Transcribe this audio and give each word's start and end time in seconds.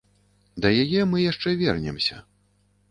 Да 0.65 0.71
яе 0.85 1.05
мы 1.11 1.21
яшчэ 1.31 1.49
вернемся. 1.61 2.15